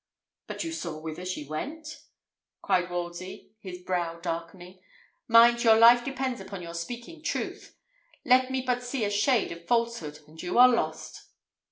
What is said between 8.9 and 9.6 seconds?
a shade